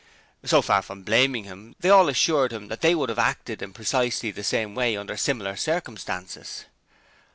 [0.43, 3.71] So far from blaming him, they all assured him that they would have acted in
[3.71, 6.65] precisely the same way under similar circumstances.